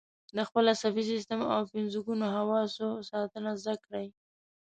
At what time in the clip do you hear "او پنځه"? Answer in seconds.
1.55-1.99